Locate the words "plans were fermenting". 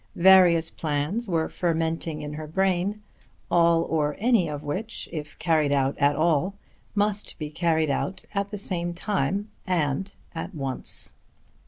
0.71-2.23